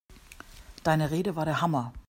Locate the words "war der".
1.35-1.61